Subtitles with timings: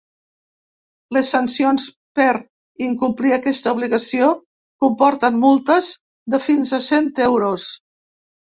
[1.17, 1.83] Les sancions
[2.19, 2.31] per
[2.87, 4.31] incomplir aquesta obligació
[4.87, 5.93] comporten multes
[6.37, 7.71] de fins a cent euros.